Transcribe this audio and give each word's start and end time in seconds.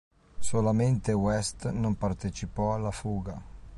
Solamente 0.39 1.13
West 1.13 1.69
non 1.69 1.95
partecipò 1.95 2.73
alla 2.73 2.89
fuga. 2.89 3.39